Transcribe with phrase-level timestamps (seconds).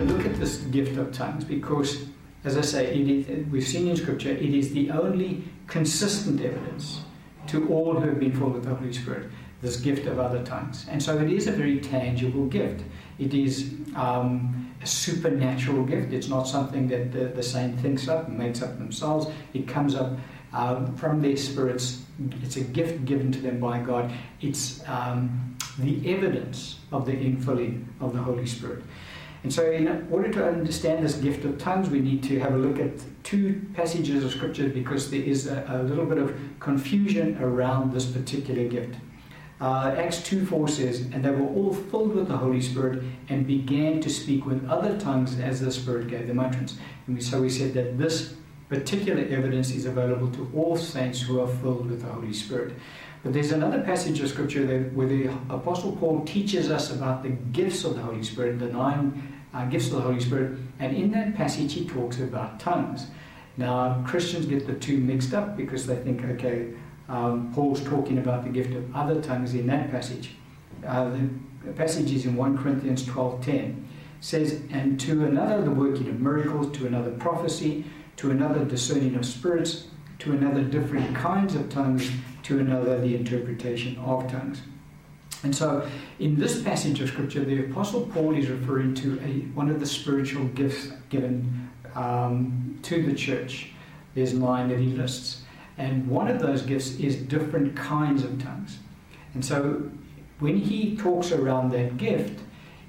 [0.00, 2.06] look at this gift of tongues because,
[2.44, 7.02] as I say, we've seen in Scripture, it is the only consistent evidence
[7.48, 9.30] to all who have been filled with the Holy Spirit,
[9.62, 10.86] this gift of other tongues.
[10.88, 12.84] And so it is a very tangible gift.
[13.18, 16.12] It is um, a supernatural gift.
[16.12, 19.26] It's not something that the, the saint thinks up and makes up themselves.
[19.54, 20.12] It comes up
[20.52, 22.02] um, from their spirits.
[22.42, 24.12] It's a gift given to them by God.
[24.40, 28.82] It's um, the evidence of the infilling of the Holy Spirit.
[29.42, 32.58] And so, in order to understand this gift of tongues, we need to have a
[32.58, 32.92] look at
[33.22, 38.06] two passages of Scripture because there is a, a little bit of confusion around this
[38.06, 38.96] particular gift.
[39.60, 43.46] Uh, Acts 2 4 says, And they were all filled with the Holy Spirit and
[43.46, 46.78] began to speak with other tongues as the Spirit gave them utterance.
[47.06, 48.34] And so we said that this
[48.68, 52.74] particular evidence is available to all saints who are filled with the Holy Spirit.
[53.22, 57.30] But there's another passage of Scripture that, where the Apostle Paul teaches us about the
[57.30, 60.58] gifts of the Holy Spirit, the nine uh, gifts of the Holy Spirit.
[60.78, 63.08] And in that passage, he talks about tongues.
[63.56, 66.70] Now, Christians get the two mixed up because they think, okay,
[67.08, 70.36] um, Paul's talking about the gift of other tongues in that passage.
[70.86, 71.10] Uh,
[71.64, 73.84] the passage is in 1 Corinthians 12.10.
[74.20, 77.84] says, And to another the working of miracles, to another prophecy,
[78.16, 79.88] to another discerning of spirits,
[80.20, 82.10] to another different kinds of tongues,
[82.42, 84.62] to another the interpretation of tongues.
[85.44, 85.88] And so,
[86.18, 89.86] in this passage of Scripture, the Apostle Paul is referring to a, one of the
[89.86, 93.70] spiritual gifts given um, to the church.
[94.14, 95.42] There's nine that he lists.
[95.76, 98.78] And one of those gifts is different kinds of tongues.
[99.34, 99.88] And so,
[100.40, 102.40] when he talks around that gift,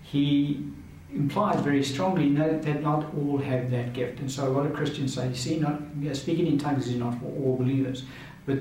[0.02, 0.66] he
[1.14, 4.20] implies very strongly that not all have that gift.
[4.20, 5.82] And so a lot of Christians say, see, not
[6.14, 8.04] speaking in tongues is not for all believers.
[8.46, 8.60] But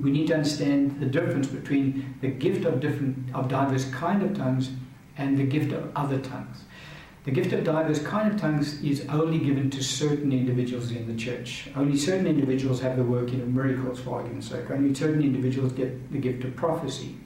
[0.00, 4.36] we need to understand the difference between the gift of different of diverse kind of
[4.36, 4.70] tongues
[5.16, 6.64] and the gift of other tongues.
[7.24, 11.14] The gift of diverse kind of tongues is only given to certain individuals in the
[11.14, 11.68] church.
[11.76, 14.70] Only certain individuals have the working of miracles, for argument's sake.
[14.70, 17.16] Only certain individuals get the gift of prophecy.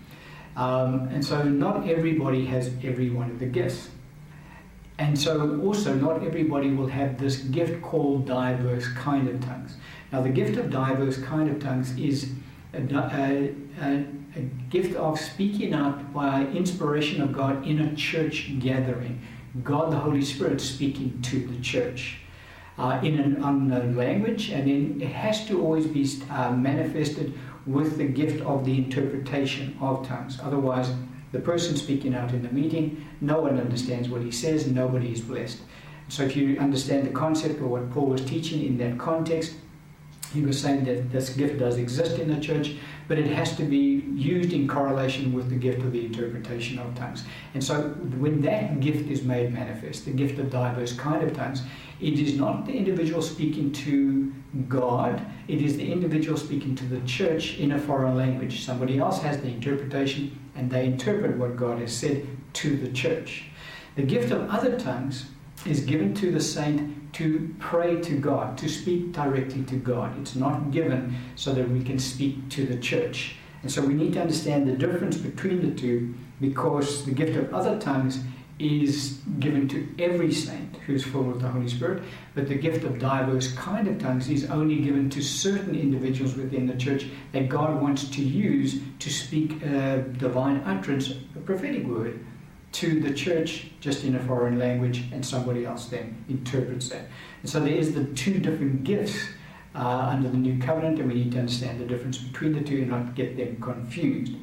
[0.57, 3.91] Um, and so not everybody has every one of the gifts.
[5.03, 9.75] And so also not everybody will have this gift called diverse kind of tongues.
[10.13, 12.31] Now the gift of diverse kind of tongues is
[12.73, 14.41] a, a, a, a
[14.71, 19.21] gift of speaking out by inspiration of God in a church gathering.
[19.65, 22.19] God the Holy Spirit speaking to the church.
[22.79, 27.99] Uh, in an unknown language, and then it has to always be uh, manifested with
[27.99, 30.41] the gift of the interpretation of tongues.
[30.43, 30.91] Otherwise,
[31.33, 35.21] the person speaking out in the meeting, no one understands what he says, nobody is
[35.21, 35.59] blessed.
[36.09, 39.55] So, if you understand the concept of what Paul was teaching in that context,
[40.35, 42.77] he was saying that this gift does exist in the church,
[43.09, 46.95] but it has to be used in correlation with the gift of the interpretation of
[46.95, 47.25] tongues.
[47.55, 47.83] And so,
[48.19, 51.63] when that gift is made manifest, the gift of diverse kind of tongues,
[52.01, 54.33] it is not the individual speaking to
[54.69, 58.65] God, it is the individual speaking to the church in a foreign language.
[58.65, 63.45] Somebody else has the interpretation, and they interpret what God has said to the church.
[63.97, 65.27] The gift of other tongues
[65.65, 70.19] is given to the saint to pray to God, to speak directly to God.
[70.21, 73.37] It's not given so that we can speak to the church.
[73.63, 77.55] And so we need to understand the difference between the two because the gift of
[77.55, 78.21] other tongues
[78.63, 82.03] is given to every saint who's full of the Holy Spirit,
[82.35, 86.67] but the gift of diverse kind of tongues is only given to certain individuals within
[86.67, 92.25] the church that God wants to use to speak a divine utterance, a prophetic word,
[92.73, 97.07] to the church just in a foreign language, and somebody else then interprets that.
[97.43, 99.17] And so there is the two different gifts
[99.75, 102.79] uh, under the new covenant, and we need to understand the difference between the two
[102.79, 104.35] and not get them confused.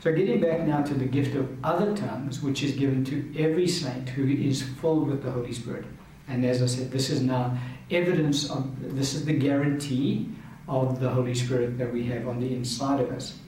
[0.00, 3.66] So, getting back now to the gift of other tongues, which is given to every
[3.66, 5.86] saint who is filled with the Holy Spirit.
[6.28, 7.58] And as I said, this is now
[7.90, 10.28] evidence of this is the guarantee
[10.68, 13.38] of the Holy Spirit that we have on the inside of us.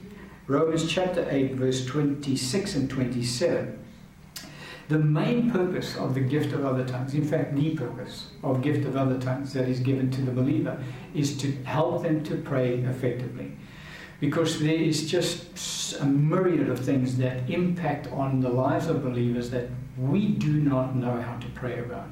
[0.47, 3.79] Romans chapter 8, verse 26 and 27.
[4.89, 8.85] The main purpose of the gift of other tongues, in fact, the purpose of gift
[8.85, 10.83] of other tongues that is given to the believer,
[11.13, 13.53] is to help them to pray effectively
[14.21, 19.49] because there is just a myriad of things that impact on the lives of believers
[19.49, 22.07] that we do not know how to pray about.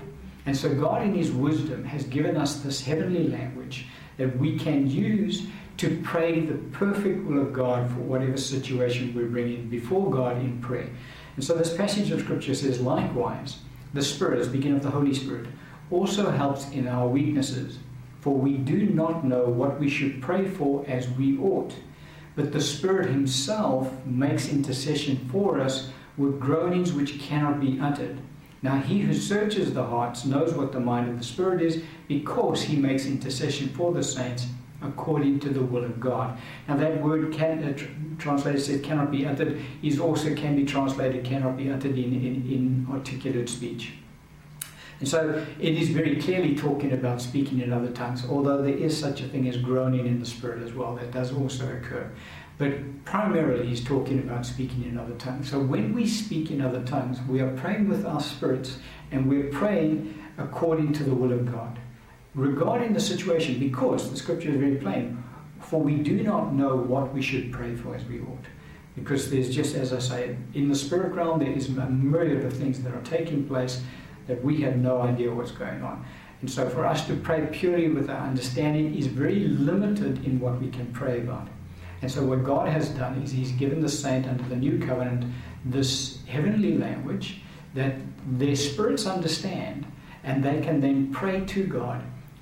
[0.48, 3.86] And so, God, in His wisdom, has given us this heavenly language
[4.18, 5.46] that we can use
[5.78, 10.60] to pray the perfect will of God for whatever situation we're bringing before God in
[10.62, 10.90] prayer.
[11.36, 13.60] And so, this passage of Scripture says, likewise,
[13.94, 15.46] the Spirit, speaking of the Holy Spirit,
[15.92, 17.78] also helps in our weaknesses,
[18.20, 21.74] for we do not know what we should pray for as we ought
[22.39, 28.18] but the Spirit Himself makes intercession for us with groanings which cannot be uttered.
[28.62, 32.62] Now, he who searches the hearts knows what the mind of the Spirit is because
[32.62, 34.47] he makes intercession for the saints
[34.81, 36.39] according to the will of God.
[36.69, 37.88] Now, that word can, uh, tr-
[38.18, 42.88] translated cannot be uttered, is also can be translated cannot be uttered in, in, in
[42.89, 43.95] articulate speech.
[45.00, 48.98] And so it is very clearly talking about speaking in other tongues, although there is
[48.98, 50.96] such a thing as groaning in the spirit as well.
[50.96, 52.12] That does also occur.
[52.57, 55.50] But primarily, he's talking about speaking in other tongues.
[55.50, 58.80] So when we speak in other tongues, we are praying with our spirits
[59.12, 61.80] and we're praying according to the will of God.
[62.36, 65.24] Regarding the situation, because the scripture is very plain,
[65.62, 68.46] for we do not know what we should pray for as we ought.
[68.96, 72.54] Because there's just, as I say, in the spirit realm, there is a myriad of
[72.54, 73.81] things that are taking place
[74.30, 76.06] that we have no idea what's going on.
[76.42, 80.62] And so for us to pray purely with our understanding is very limited in what
[80.62, 81.48] we can pray about.
[82.02, 85.26] And so what God has done is He's given the saint under the new covenant
[85.66, 87.42] this heavenly language
[87.74, 87.96] that
[88.26, 89.86] their spirits understand
[90.24, 92.02] and they can then pray to God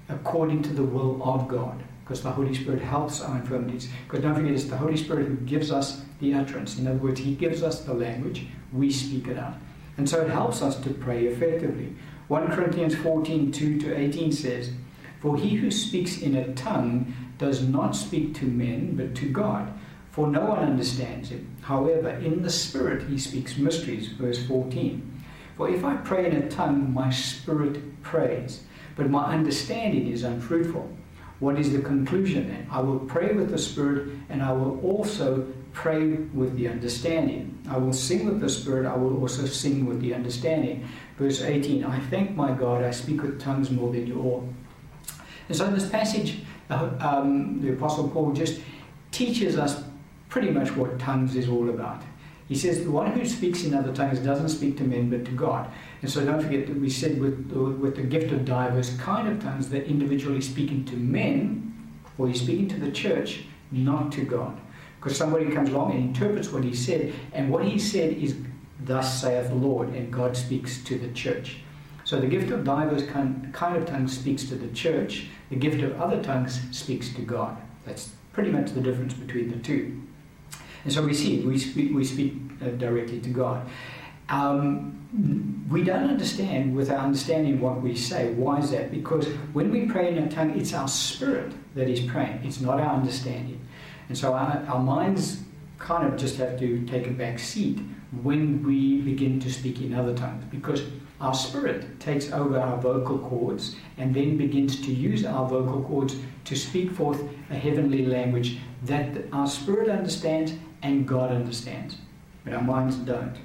[0.10, 1.82] according to the will of God.
[2.04, 3.90] Because the Holy Spirit helps our infirmities.
[4.06, 6.78] Because don't forget, it's the Holy Spirit who gives us the utterance.
[6.78, 9.56] In other words, He gives us the language, we speak it out.
[9.98, 11.96] And so it helps us to pray effectively.
[12.28, 14.72] 1 Corinthians 14 2 to 18 says,
[15.20, 19.74] For he who speaks in a tongue does not speak to men, but to God,
[20.12, 21.56] for no one understands him.
[21.62, 24.10] However, in the Spirit he speaks mysteries.
[24.10, 25.24] Verse 14.
[25.58, 28.64] For if I pray in a tongue, my spirit prays,
[28.96, 30.88] but my understanding is unfruitful.
[31.40, 32.68] What is the conclusion then?
[32.72, 35.48] I will pray with the Spirit, and I will also
[35.78, 37.56] pray with the understanding.
[37.70, 40.88] I will sing with the Spirit, I will also sing with the understanding.
[41.20, 44.50] Verse 18 I thank my God, I speak with tongues more than you all.
[45.48, 46.40] And so this passage,
[46.72, 48.60] uh, um, the Apostle Paul just
[49.12, 49.84] teaches us
[50.30, 52.02] pretty much what tongues is all about.
[52.48, 55.32] He says the one who speaks in other tongues doesn't speak to men but to
[55.32, 55.70] God.
[56.02, 59.44] And so don't forget that we said with, with the gift of diverse kind of
[59.44, 61.72] tongues that individually speaking to men,
[62.18, 64.60] or he's speaking to the church, not to God.
[65.08, 68.36] Because somebody comes along and interprets what he said, and what he said is,
[68.82, 71.60] Thus saith the Lord, and God speaks to the church.
[72.04, 75.98] So the gift of diverse kind, of tongues speaks to the church, the gift of
[76.02, 77.56] other tongues speaks to God.
[77.86, 80.02] That's pretty much the difference between the two.
[80.84, 83.66] And so we see, we speak, we speak uh, directly to God.
[84.28, 88.34] Um, we don't understand with our understanding what we say.
[88.34, 88.92] Why is that?
[88.92, 92.82] Because when we pray in a tongue, it's our spirit that is praying, it's not
[92.82, 93.62] our understanding.
[94.10, 95.42] And so our, our minds
[95.78, 97.80] kind of just have to take a back seat
[98.24, 100.84] when we begin to speak in other tongues because
[101.20, 106.16] our spirit takes over our vocal cords and then begins to use our vocal cords
[106.46, 111.98] to speak forth a heavenly language that our spirit understands and God understands,
[112.44, 113.36] but our minds don't.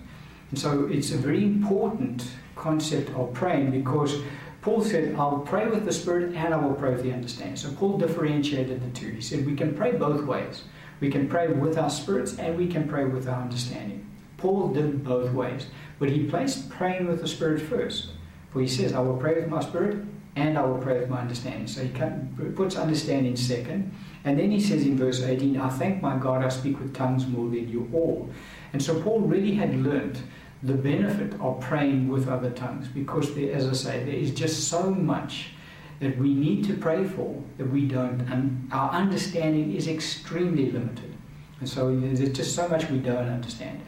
[0.50, 2.26] And so it's a very important
[2.56, 4.20] concept of praying because
[4.62, 7.56] Paul said, I'll pray with the Spirit and I will pray with the understanding.
[7.56, 9.08] So Paul differentiated the two.
[9.08, 10.62] He said, we can pray both ways.
[11.00, 14.06] We can pray with our spirits and we can pray with our understanding.
[14.36, 15.66] Paul did both ways,
[15.98, 18.10] but he placed praying with the Spirit first.
[18.52, 20.04] For he says, I will pray with my spirit
[20.36, 21.66] and I will pray with my understanding.
[21.66, 21.90] So he
[22.50, 23.92] puts understanding second.
[24.24, 27.26] And then he says in verse 18, I thank my God I speak with tongues
[27.26, 28.30] more than you all.
[28.72, 30.22] And so Paul really had learnt
[30.62, 34.68] the benefit of praying with other tongues because, there, as I say, there is just
[34.68, 35.50] so much
[36.00, 41.14] that we need to pray for that we don't, and our understanding is extremely limited.
[41.60, 43.80] And so there's just so much we don't understand.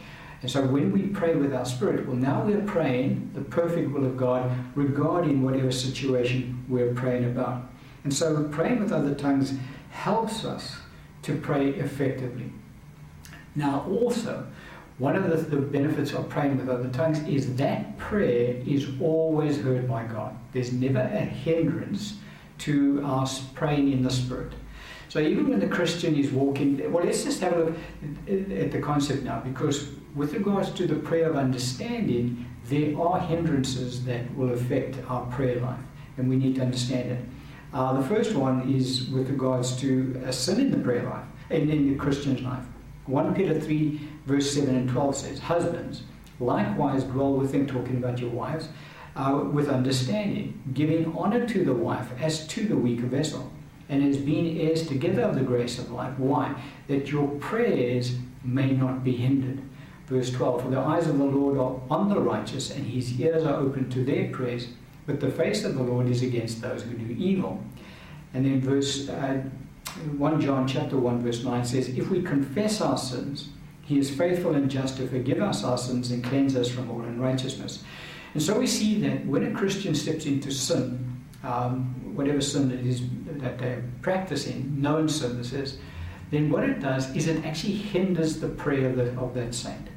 [0.43, 4.05] And so when we pray with our spirit, well, now we're praying the perfect will
[4.05, 7.63] of God regarding whatever situation we're praying about.
[8.05, 9.55] And so praying with other tongues
[9.91, 10.77] helps us
[11.23, 12.53] to pray effectively.
[13.57, 14.47] Now, also,
[14.99, 19.61] one of the, the, benefits of praying with other tongues is that prayer is always
[19.61, 20.37] heard by God.
[20.53, 22.19] There's never a hindrance
[22.59, 24.53] to us praying in the Spirit.
[25.09, 27.77] So even when the Christian is walking, well, let's just have a look
[28.29, 34.05] at the concept now, because with regards to the prayer of understanding, there are hindrances
[34.05, 35.79] that will affect our prayer life,
[36.17, 37.25] and we need to understand it.
[37.73, 41.69] Uh, the first one is with regards to a sin in the prayer life and
[41.69, 42.65] in the Christian's life.
[43.07, 46.03] 1 Peter 3, verse 7 and 12 says, Husbands,
[46.41, 48.69] likewise dwell with them, talking about your wives,
[49.17, 53.53] uh, with understanding, giving honor to the wife as to the weaker vessel,
[53.89, 56.19] and as being heirs together of the grace of life.
[56.19, 56.55] Why?
[56.89, 59.63] That your prayers may not be hindered.
[60.07, 63.45] Verse 12 For the eyes of the Lord are on the righteous, and his ears
[63.45, 64.69] are open to their prayers,
[65.07, 67.63] but the face of the Lord is against those who do evil.
[68.33, 69.43] And then verse uh,
[70.19, 73.49] 1 John chapter 1 verse 9 says, If we confess our sins,
[73.83, 77.03] he is faithful and just to forgive us our sins and cleanse us from all
[77.03, 77.85] unrighteousness.
[78.33, 82.87] And so we see that when a Christian steps into sin, um, whatever sin it
[82.87, 85.79] is that they're practicing, known sin this is,
[86.31, 89.89] then what it does is it actually hinders the prayer of, the, of that saint.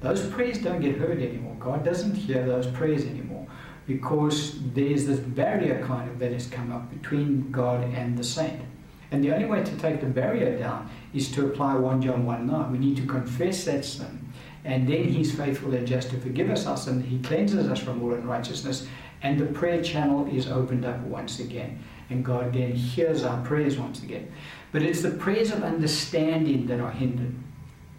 [0.00, 1.56] Those prayers don't get heard anymore.
[1.58, 3.46] God doesn't hear those prayers anymore
[3.86, 8.62] because there's this barrier kind of that has come up between God and the saint.
[9.12, 12.46] And the only way to take the barrier down is to apply 1 John 1
[12.46, 12.72] 9.
[12.72, 14.32] We need to confess that sin.
[14.64, 17.02] And then He's faithful and just to forgive us our sin.
[17.02, 18.88] He cleanses us from all unrighteousness.
[19.22, 21.84] And the prayer channel is opened up once again.
[22.08, 24.32] And God again hears our prayers once again.
[24.72, 27.34] But it's the prayers of understanding that are hindered.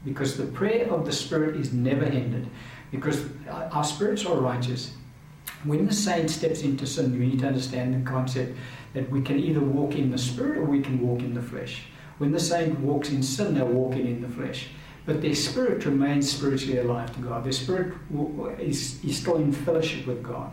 [0.04, 2.48] Because the prayer of the Spirit is never hindered.
[2.90, 4.94] Because our spirits are righteous.
[5.64, 8.58] When the saint steps into sin, we need to understand the concept
[8.94, 11.84] that we can either walk in the Spirit or we can walk in the flesh.
[12.18, 14.68] When the saint walks in sin, they're walking in the flesh.
[15.06, 17.44] But their spirit remains spiritually alive to God.
[17.44, 17.94] Their spirit
[18.60, 20.52] is, is still in fellowship with God.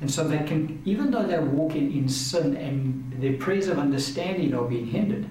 [0.00, 4.54] And so they can, even though they're walking in sin and their prayers of understanding
[4.54, 5.28] are being hindered,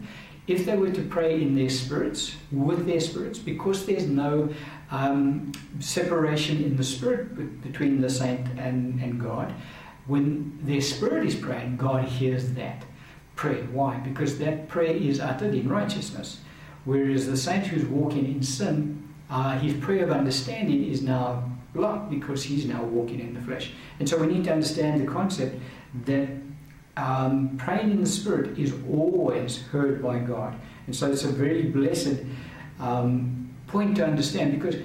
[0.52, 4.50] if they were to pray in their spirits, with their spirits, because there's no
[4.92, 9.54] um, separation in the spirit between the saint and, and God,
[10.08, 12.84] when their spirit is praying, God hears that
[13.36, 13.64] prayer.
[13.72, 13.98] Why?
[13.98, 16.42] Because that prayer is uttered in righteousness.
[16.84, 22.10] Whereas the saint who's walking in sin, uh, his prayer of understanding is now blocked
[22.10, 23.72] because he's now walking in the flesh.
[24.00, 25.58] And so we need to understand the concept
[26.06, 26.28] that
[27.02, 30.56] um, praying in the Spirit is always heard by God.
[30.86, 32.22] And so it's a very blessed
[32.80, 34.76] um, point to understand because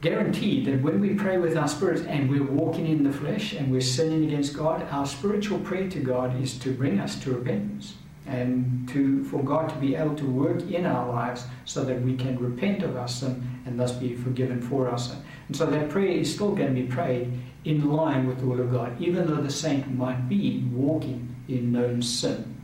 [0.00, 3.70] guaranteed that when we pray with our spirits and we're walking in the flesh and
[3.70, 7.94] we're sinning against God, our spiritual prayer to God is to bring us to repentance
[8.26, 12.16] and to for God to be able to work in our lives so that we
[12.16, 15.18] can repent of our sin and thus be forgiven for our sin.
[15.48, 17.32] And so that prayer is still going to be prayed
[17.64, 21.72] in line with the will of God, even though the saint might be walking in
[21.72, 22.60] known sin.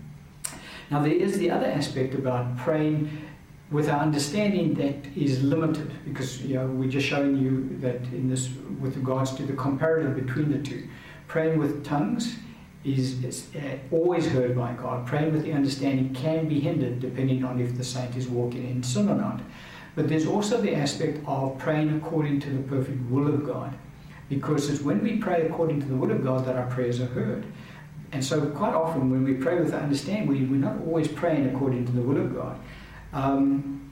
[0.91, 3.11] Now, there is the other aspect about praying
[3.71, 8.29] with our understanding that is limited because you know we're just showing you that in
[8.31, 8.49] this
[8.81, 10.89] with regards to the comparative between the two
[11.27, 12.37] praying with tongues
[12.83, 17.45] is, is uh, always heard by god praying with the understanding can be hindered depending
[17.45, 19.43] on if the saint is walking in sin or not
[19.95, 23.77] but there's also the aspect of praying according to the perfect will of god
[24.29, 27.07] because it's when we pray according to the will of God that our prayers are
[27.07, 27.47] heard.
[28.13, 31.85] And so, quite often, when we pray with understanding, we, we're not always praying according
[31.87, 32.59] to the will of God.
[33.13, 33.91] Um,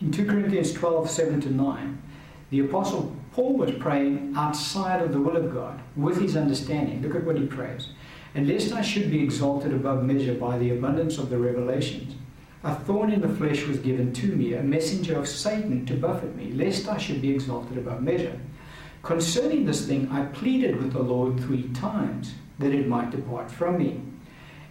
[0.00, 2.02] in 2 Corinthians 12 7 to 9,
[2.50, 7.02] the Apostle Paul was praying outside of the will of God with his understanding.
[7.02, 7.88] Look at what he prays.
[8.34, 12.14] And lest I should be exalted above measure by the abundance of the revelations,
[12.64, 16.34] a thorn in the flesh was given to me, a messenger of Satan to buffet
[16.34, 18.38] me, lest I should be exalted above measure.
[19.02, 23.78] Concerning this thing, I pleaded with the Lord three times that it might depart from
[23.78, 24.00] me.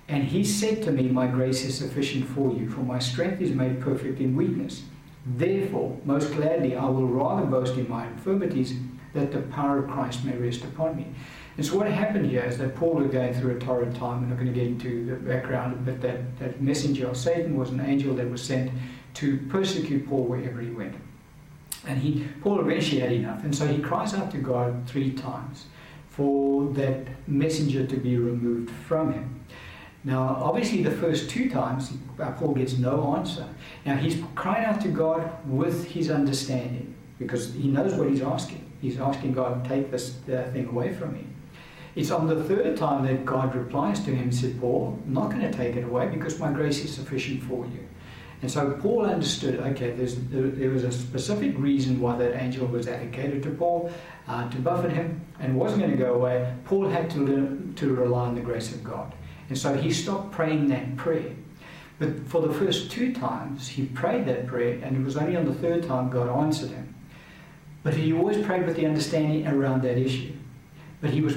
[0.07, 3.51] And he said to me, My grace is sufficient for you, for my strength is
[3.51, 4.83] made perfect in weakness.
[5.25, 8.75] Therefore, most gladly, I will rather boast in my infirmities,
[9.13, 11.07] that the power of Christ may rest upon me.
[11.57, 14.23] And so, what happened here is that Paul was going through a torrid time.
[14.23, 17.71] I'm not going to get into the background, but that, that messenger of Satan was
[17.71, 18.71] an angel that was sent
[19.15, 20.95] to persecute Paul wherever he went.
[21.87, 25.65] And he, Paul eventually had enough, and so he cries out to God three times
[26.15, 29.45] for that messenger to be removed from him.
[30.03, 33.47] Now, obviously, the first two times, uh, Paul gets no answer.
[33.85, 38.71] Now, he's crying out to God with his understanding because he knows what he's asking.
[38.81, 41.25] He's asking God, take this uh, thing away from me.
[41.95, 45.41] It's on the third time that God replies to him, said, Paul, I'm not going
[45.41, 47.87] to take it away because my grace is sufficient for you.
[48.41, 50.07] And so Paul understood, okay, there,
[50.49, 53.89] there, was a specific reason why that angel was allocated to Paul
[54.27, 56.53] uh, to buffet him and wasn't going to go away.
[56.65, 59.15] Paul had to learn to rely on the grace of God.
[59.49, 61.31] And so he stopped praying that prayer.
[61.97, 65.45] But for the first two times, he prayed that prayer, and it was only on
[65.45, 66.93] the third time God answered him.
[67.83, 70.33] But he always prayed with the understanding around that issue.
[70.99, 71.35] But he was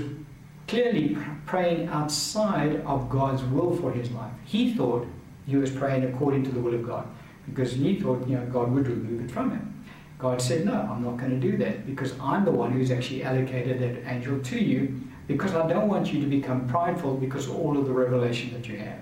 [0.67, 4.33] clearly praying outside of God's will for his life.
[4.45, 5.07] He thought
[5.49, 7.09] he was praying according to the will of God
[7.47, 9.85] because he thought you know God would remove it from him.
[10.19, 13.23] God said, No, I'm not going to do that because I'm the one who's actually
[13.23, 17.57] allocated that angel to you because I don't want you to become prideful because of
[17.57, 18.99] all of the revelation that you have.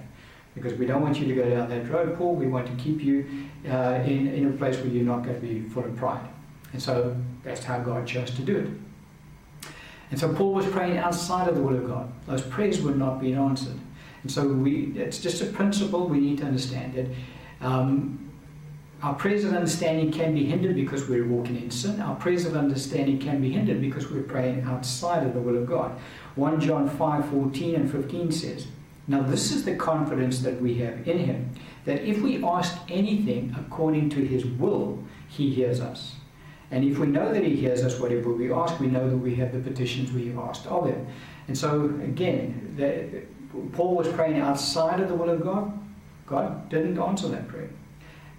[0.54, 2.34] Because we don't want you to go down that road, Paul.
[2.34, 3.26] We want to keep you
[3.68, 6.26] uh, in, in a place where you're not going to be full of pride.
[6.72, 9.70] And so that's how God chose to do it.
[10.10, 12.12] And so Paul was praying outside of the will of God.
[12.26, 13.78] Those prayers were not being answered.
[14.26, 18.28] And so we, it's just a principle we need to understand that um,
[19.00, 22.00] Our prayers of understanding can be hindered because we're walking in sin.
[22.00, 25.68] Our prayers of understanding can be hindered because we're praying outside of the will of
[25.68, 25.97] God.
[26.35, 28.66] 1 John 5 14 and 15 says,
[29.06, 31.52] Now this is the confidence that we have in Him,
[31.85, 36.16] that if we ask anything according to His will, He hears us.
[36.73, 39.37] And if we know that He hears us, whatever we ask, we know that we
[39.37, 41.06] have the petitions we have asked of Him.
[41.47, 43.23] And so, again, the,
[43.72, 45.72] Paul was praying outside of the will of God.
[46.26, 47.70] God didn't answer that prayer.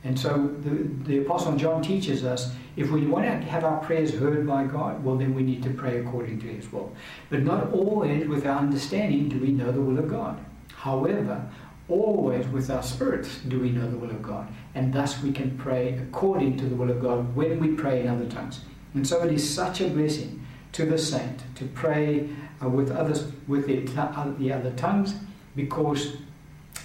[0.03, 4.13] And so the, the Apostle John teaches us if we want to have our prayers
[4.13, 6.93] heard by God, well, then we need to pray according to His will.
[7.29, 10.39] But not always with our understanding do we know the will of God.
[10.75, 11.49] However,
[11.89, 14.47] always with our spirits do we know the will of God.
[14.75, 18.07] And thus we can pray according to the will of God when we pray in
[18.07, 18.61] other tongues.
[18.93, 20.36] And so it is such a blessing
[20.77, 22.29] to the saint to pray
[22.61, 25.15] uh, with others with the, uh, the other tongues
[25.55, 26.17] because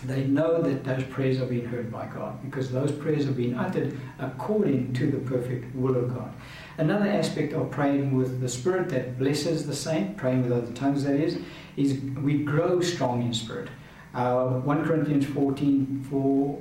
[0.05, 3.55] they know that those prayers are being heard by God because those prayers are being
[3.55, 6.33] uttered according to the perfect will of God.
[6.79, 11.05] Another aspect of praying with the Spirit that blesses the saint, praying with other tongues
[11.05, 11.39] that is,
[11.77, 13.69] is we grow strong in spirit.
[14.15, 16.59] Uh, 1 Corinthians 14 4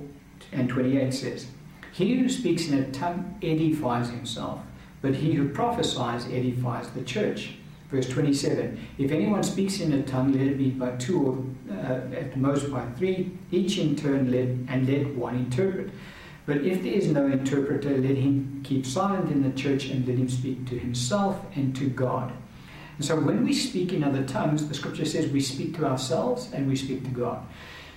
[0.51, 1.47] and 28 says,
[1.93, 4.59] He who speaks in a tongue edifies himself,
[5.01, 7.55] but he who prophesies edifies the church.
[7.89, 11.25] Verse 27 If anyone speaks in a tongue, let it be by two
[11.69, 15.91] or uh, at most by three, each in turn let, and let one interpret.
[16.45, 20.17] But if there is no interpreter, let him keep silent in the church and let
[20.17, 22.33] him speak to himself and to God.
[22.97, 26.51] And so when we speak in other tongues, the scripture says we speak to ourselves
[26.53, 27.45] and we speak to God.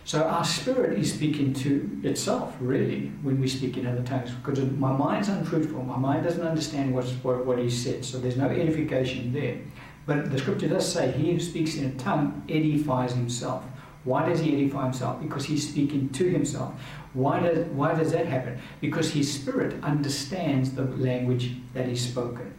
[0.06, 4.60] So our spirit is speaking to itself, really, when we speak in other tongues, because
[4.60, 5.82] my mind's unfruitful.
[5.82, 9.58] My mind doesn't understand what's, what, what he said, so there's no edification there.
[10.06, 13.64] But the scripture does say, He who speaks in a tongue edifies himself.
[14.04, 15.22] Why does he edify himself?
[15.22, 16.74] Because he's speaking to himself.
[17.14, 18.58] Why does, why does that happen?
[18.82, 22.52] Because his spirit understands the language that is spoken.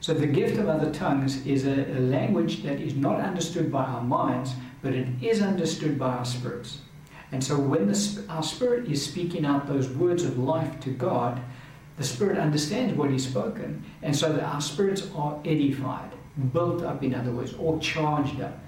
[0.00, 3.84] So the gift of other tongues is a, a language that is not understood by
[3.84, 4.52] our minds,
[4.84, 6.78] but it is understood by our spirits.
[7.32, 11.40] And so when the, our spirit is speaking out those words of life to God,
[11.96, 16.10] the spirit understands what he's spoken, and so that our spirits are edified
[16.52, 18.58] built up, in other words, or charged up.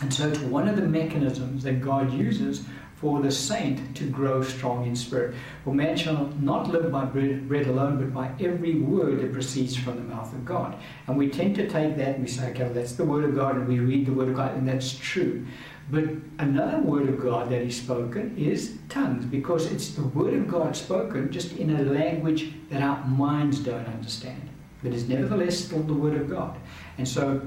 [0.00, 2.64] And so it's one of the mechanisms that God uses
[3.04, 5.34] for the saint to grow strong in spirit.
[5.62, 9.96] For man shall not live by bread, alone, but by every word that proceeds from
[9.96, 10.78] the mouth of God.
[11.06, 13.34] And we tend to take that and we say, okay, well, that's the word of
[13.34, 15.46] God, and we read the word of God, and that's true.
[15.90, 16.04] But
[16.38, 20.74] another word of God that is spoken is tongues, because it's the word of God
[20.74, 24.48] spoken just in a language that our minds don't understand.
[24.82, 26.56] But is nevertheless still the word of God.
[26.96, 27.42] And so,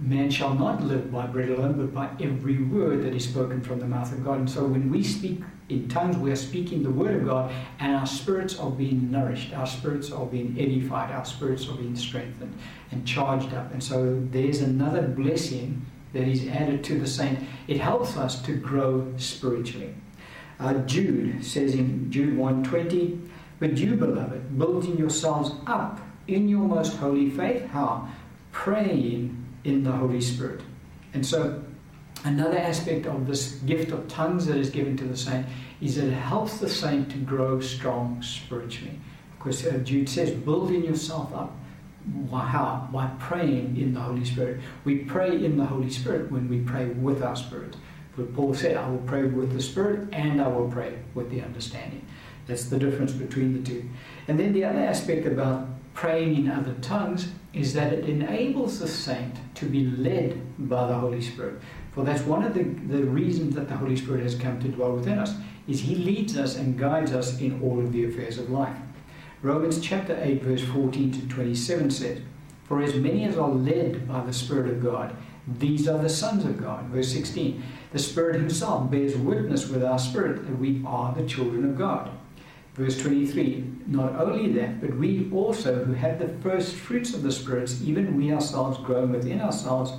[0.00, 3.80] man shall not live by bread alone, but by every word that is spoken from
[3.80, 4.38] the mouth of God.
[4.38, 7.94] And so, when we speak in tongues, we are speaking the word of God, and
[7.94, 12.56] our spirits are being nourished, our spirits are being edified, our spirits are being strengthened
[12.90, 13.72] and charged up.
[13.72, 17.38] And so, there's another blessing that is added to the saint.
[17.68, 19.94] It helps us to grow spiritually.
[20.58, 23.18] Uh, Jude says in Jude 120,
[23.58, 28.08] "But you, beloved, building yourselves up in your most holy faith, how
[28.52, 30.60] praying in the Holy Spirit.
[31.12, 31.62] And so,
[32.24, 35.46] another aspect of this gift of tongues that is given to the saint
[35.80, 38.98] is that it helps the saint to grow strong spiritually.
[39.38, 41.56] Because uh, Jude says, building yourself up.
[42.30, 42.88] How?
[42.92, 44.60] By praying in the Holy Spirit.
[44.84, 47.76] We pray in the Holy Spirit when we pray with our spirit.
[48.16, 51.42] But Paul said, I will pray with the Spirit and I will pray with the
[51.42, 52.04] understanding.
[52.46, 53.88] That's the difference between the two.
[54.28, 55.68] And then the other aspect about
[56.00, 60.94] praying in other tongues is that it enables the saint to be led by the
[60.94, 61.60] Holy Spirit.
[61.92, 64.92] For that's one of the, the reasons that the Holy Spirit has come to dwell
[64.92, 65.34] within us,
[65.68, 68.74] is he leads us and guides us in all of the affairs of life.
[69.42, 72.20] Romans chapter 8, verse 14 to 27 says,
[72.64, 75.14] For as many as are led by the Spirit of God,
[75.46, 76.86] these are the sons of God.
[76.86, 81.66] Verse 16, the Spirit himself bears witness with our spirit that we are the children
[81.66, 82.10] of God.
[82.74, 87.32] Verse 23 Not only that, but we also, who have the first fruits of the
[87.32, 89.92] spirits, even we ourselves growing within ourselves,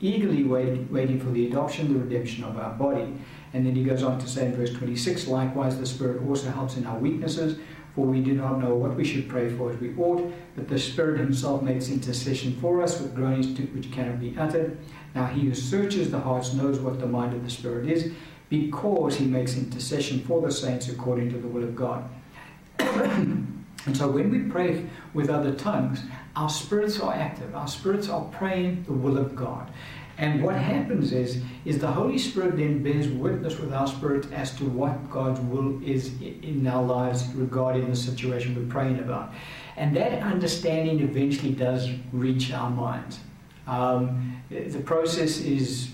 [0.00, 3.12] eagerly wait, waiting for the adoption, the redemption of our body.
[3.52, 6.76] And then he goes on to say in verse 26 Likewise, the Spirit also helps
[6.76, 7.58] in our weaknesses,
[7.94, 10.78] for we do not know what we should pray for as we ought, but the
[10.78, 14.78] Spirit Himself makes intercession for us with groanings which cannot be uttered.
[15.14, 18.12] Now, He who searches the hearts knows what the mind of the Spirit is,
[18.48, 22.08] because He makes intercession for the saints according to the will of God.
[22.78, 26.02] and so when we pray with other tongues,
[26.36, 27.54] our spirits are active.
[27.54, 29.70] Our spirits are praying the will of God.
[30.18, 34.52] And what happens is, is the Holy Spirit then bears witness with our spirit as
[34.56, 39.32] to what God's will is in our lives regarding the situation we're praying about.
[39.76, 43.20] And that understanding eventually does reach our minds.
[43.68, 45.90] Um, the process is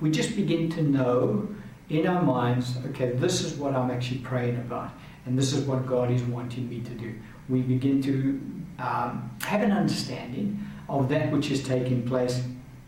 [0.00, 1.48] we just begin to know
[1.88, 4.90] in our minds, okay, this is what I'm actually praying about,
[5.26, 7.14] and this is what God is wanting me to do.
[7.48, 12.42] We begin to um, have an understanding of that which is taking place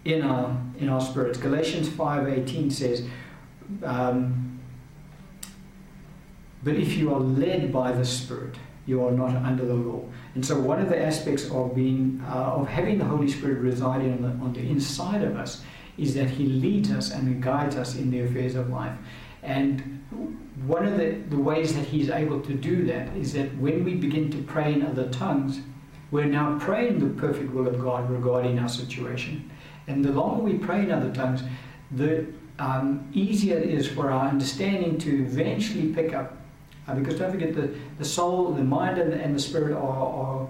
[0.05, 1.39] in our in our spirits.
[1.39, 3.07] Galatians five eighteen says.
[3.83, 4.61] Um,
[6.63, 8.57] but if you are led by the Spirit,
[8.87, 10.03] you are not under the law.
[10.35, 14.13] And so, one of the aspects of being uh, of having the Holy Spirit residing
[14.15, 15.63] on the, on the inside of us
[15.99, 18.97] is that He leads us and guides us in the affairs of life.
[19.43, 20.05] And
[20.67, 23.95] one of the, the ways that He's able to do that is that when we
[23.95, 25.61] begin to pray in other tongues,
[26.11, 29.51] we're now praying the perfect will of God regarding our situation.
[29.87, 31.43] And the longer we pray in other tongues,
[31.91, 32.27] the
[32.59, 36.37] um, easier it is for our understanding to eventually pick up.
[36.89, 40.07] Uh, because don't forget, the, the soul, the mind, and the, and the spirit are,
[40.07, 40.49] are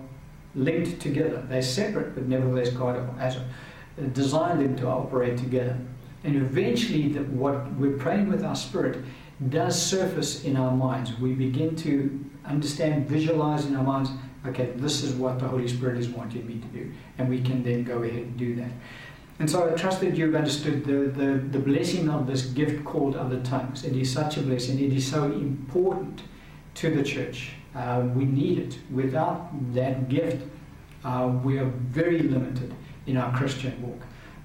[0.55, 1.45] linked together.
[1.49, 3.39] They're separate, but nevertheless, God has
[4.13, 5.77] designed them to operate together.
[6.25, 9.05] And eventually, the, what we're praying with our spirit
[9.49, 11.19] does surface in our minds.
[11.19, 14.11] We begin to understand, visualize in our minds,
[14.47, 16.93] okay, this is what the Holy Spirit is wanting me to do.
[17.19, 18.71] And we can then go ahead and do that.
[19.39, 23.17] And so I trust that you've understood the, the, the blessing of this gift called
[23.17, 23.85] other tongues.
[23.85, 24.79] It is such a blessing.
[24.83, 26.23] It is so important
[26.77, 27.53] to the church.
[27.75, 28.79] Uh, we need it.
[28.91, 30.47] Without that gift,
[31.05, 32.75] uh, we are very limited
[33.07, 34.01] in our Christian walk.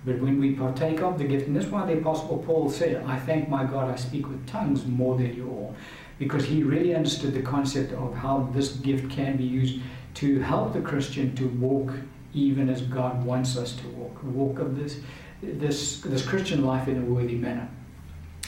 [0.05, 3.19] But when we partake of the gift, and that's why the Apostle Paul said, I
[3.19, 5.75] thank my God I speak with tongues more than you all,
[6.17, 9.79] because he really understood the concept of how this gift can be used
[10.15, 11.93] to help the Christian to walk
[12.33, 14.99] even as God wants us to walk, walk of this,
[15.41, 17.69] this, this Christian life in a worthy manner.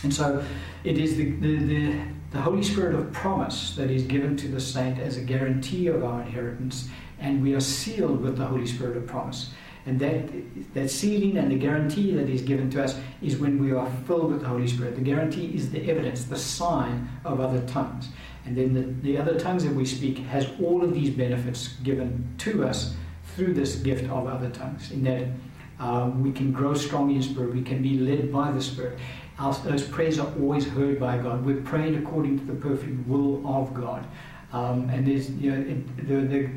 [0.04, 0.44] And so
[0.84, 2.00] it is the, the, the,
[2.32, 6.04] the Holy Spirit of promise that is given to the saint as a guarantee of
[6.04, 9.52] our inheritance, and we are sealed with the Holy Spirit of promise.
[9.86, 13.74] And that, that sealing and the guarantee that is given to us is when we
[13.74, 14.96] are filled with the Holy Spirit.
[14.96, 18.10] The guarantee is the evidence, the sign of other tongues.
[18.46, 22.34] And then the, the other tongues that we speak has all of these benefits given
[22.40, 22.96] to us
[23.36, 24.92] through this gift of other tongues.
[24.92, 25.28] In that
[25.80, 29.00] um, we can grow strong in Spirit, we can be led by the Spirit.
[29.40, 31.46] Our, those prayers are always heard by God.
[31.46, 34.06] We're praying according to the perfect will of God.
[34.54, 36.50] Um, and there's, you know, it, the, the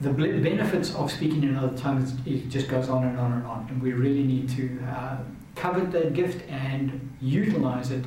[0.00, 3.66] the benefits of speaking in other tongues it just goes on and on and on,
[3.68, 5.18] and we really need to uh,
[5.56, 8.04] covet that gift and utilize it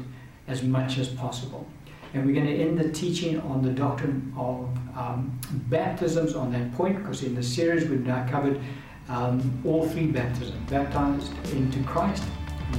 [0.47, 1.67] as much as possible.
[2.13, 6.73] And we're going to end the teaching on the doctrine of um, baptisms on that
[6.75, 8.59] point, because in the series we've now covered
[9.09, 12.23] um, all three baptisms baptized into Christ,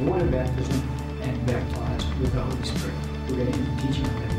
[0.00, 0.88] water baptism,
[1.22, 2.94] and baptized with the Holy Spirit.
[3.28, 4.33] We're going to end the teaching on that.